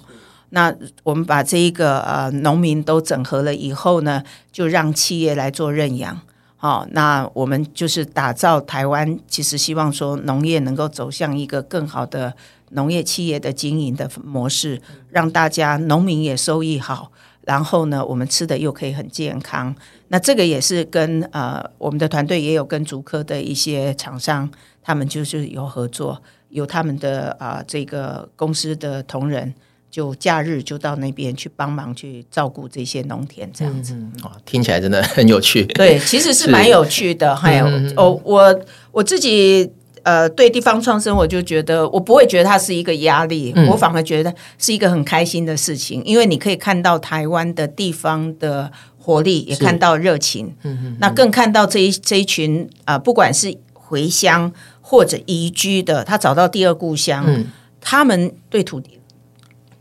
[0.51, 6.22] 那我们把这一个呃农民都整合了以后呢，就让企业来做认养。
[6.64, 12.34] 好，那我们就是打造台湾，其实希望说农业能够走向一个更好的
[12.70, 17.11] 农业企业的经营的模式，让大家农民也收益好。
[17.41, 19.76] 然后呢，我们吃的又可以很健康。
[20.07, 24.49] 那这个也是跟呃我们的团队也有跟竹科的一些厂商，
[24.82, 29.53] 他们就是有合作，有他们的啊、这个公司的同仁，
[29.93, 33.93] 就假日就到那边去帮忙去照顾这些农田，这样子。
[34.23, 35.63] 哇、嗯，听起来真的很有趣。
[35.65, 37.35] 对，其实是蛮有趣的。
[37.35, 38.59] 还有哦，我
[38.91, 39.71] 我自己。
[40.05, 57.47] 呃，对地方创生，我就觉得我不会觉得它是一个压力，嗯、我反而觉得是一个很开心的事情，因为你可以看到台湾的地方的活力，也看到热情，嗯嗯，那更看到这一这一群啊、呃，不管是回乡或者移居的，他找到第二故乡，嗯、
[57.79, 58.99] 他们对土地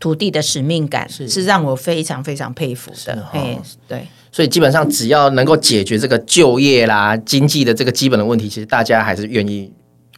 [0.03, 9.71] 土地的使命感是，是让我非常非常佩服的，哎、哦，对，所以基本上只要能够解决这个就业啦、经济的这个基本的问题，其实大家还是愿意。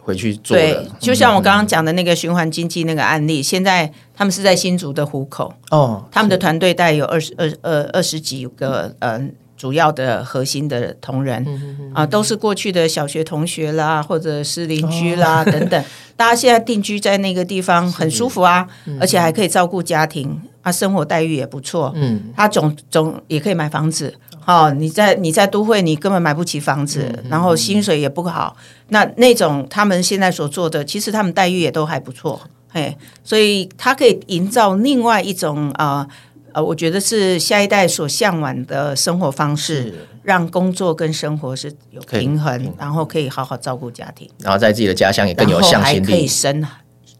[0.06, 0.62] 回去做的。
[0.62, 9.34] 对，就像我刚刚讲的那个循环经济那个案例，嗯、现在他们是在新竹的湖口哦，他们的团队大概有二十二二二十几个嗯。
[9.58, 11.46] 主要的核心的同仁、
[11.94, 15.84] 啊，都是过去的小学同学啦，或者是邻居啦、哦、等等。
[16.18, 21.92] 大家现在定居在那个地方很舒服啊，嗯、而且还可以照顾家庭啊，生活待遇也不错。
[21.96, 24.14] 嗯，他总总也可以买房子。
[24.40, 28.56] 好、哦，你在你在都会，你根本买不起房子，嗯、然后薪水也不好。
[28.90, 32.42] 那那种他们现在所做的，其实他们待遇也都还不错。
[32.70, 36.06] 嘿，所以他可以营造另外一种啊。
[36.08, 36.10] 呃
[36.56, 39.94] 呃，我觉得是下一代所向往的生活方式，
[40.24, 46.66] 让工作跟生活是有平衡，然后可以好好照顾家庭，然后在自己的家乡也更有向心力，可以生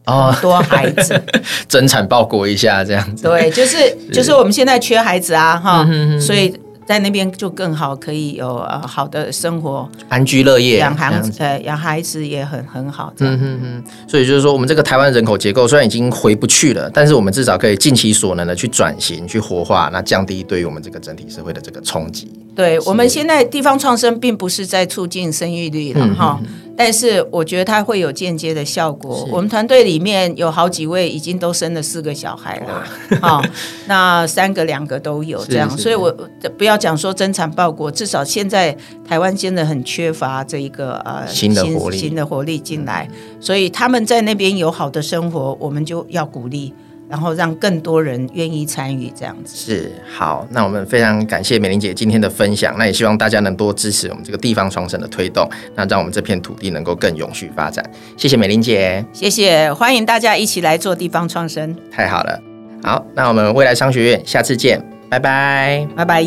[0.06, 1.22] 很多孩子，
[1.68, 3.24] 增产报国一下这样子。
[3.24, 5.86] 对，就是就是我们现在缺孩子啊，哈，
[6.18, 6.58] 所以。
[6.86, 13.12] 在那边就更好，可以有呃好的生活，安居乐业，养孩子，呃养孩子也很很好。
[13.18, 13.84] 嗯嗯嗯。
[14.08, 22.30] 所以就是说，我们这个台湾人口结构虽然已经回不去了，但是我们至少可以尽其所能的去转型、去活化，那降低对于我们这个整体社会的这个冲击。
[22.56, 26.40] 对，我们现在地方创生并不是在促进生育率了哈。
[26.42, 26.48] 嗯
[26.78, 29.26] 但是我觉得它会有间接的效果。
[29.32, 32.84] 我们团队里面有好几位已经都生了四个小孩了，
[33.22, 33.44] 好、哦，
[33.86, 36.14] 那三个两个都有这样，所以我
[36.58, 38.76] 不要讲说增产报国，至少现在
[39.08, 46.74] 台湾真的很缺乏这一个呃新的活力，新的活力进来，嗯、所以他们在那边有好的生活，我们就要鼓励。
[47.08, 50.46] 然后让更多人愿意参与，这样子是好。
[50.50, 57.84] 那我们非常感谢美玲姐今天的分享，那也希望大家能多支持我们这个地方创生的推动，那让我们这片土地能够更永续发展。
[58.16, 61.76] 谢谢美玲姐，谢谢，欢迎大家一起来做地方创生。
[61.90, 62.40] 太好了，
[62.82, 66.24] 好，那我们未来商学院下次见，拜拜，拜拜。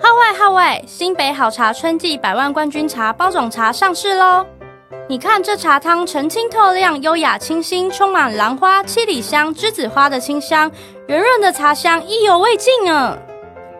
[0.00, 4.46] 号外号外，新北好茶春季百万冠军茶包种茶上市喽！
[5.08, 10.70] 你看这茶汤澄清透亮、优雅清新，充满兰花、七里香、栀子花的清香，
[11.06, 13.18] 圆润的茶香意犹未尽啊！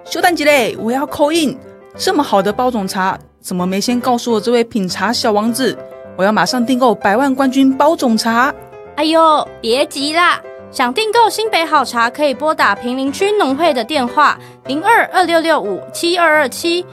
[0.04, 1.56] 修蛋姐嘞，我要 call in，
[1.96, 5.78] 这么好的包种茶，怎么没先告诉我这位品茶小王子？
[6.16, 8.52] 我要马上订购百万冠军包种茶！
[8.96, 10.38] 哎呦，别急啦，
[10.70, 16.84] 想订购新北好茶，可以拨打平林区农会的电话零二二六六五七二二七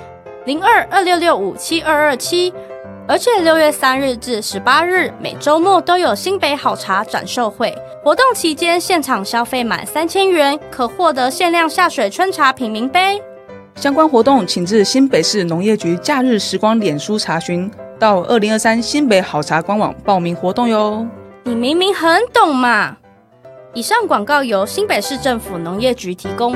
[0.45, 2.53] 零二二六六五七二二七。
[3.09, 13.19] 而且六月三日至十八日，每周末都有新北好茶展售会活动，期间现场消费满三千元，可获得限量下水春茶品茗杯。
[13.73, 21.03] 相关活动请至新北市农业局假日时光脸书查询，到二零二三新北好茶官网报名活动哟。
[21.45, 22.95] 你明明很懂嘛！
[23.73, 26.55] 以上广告由新北市政府农业局提供。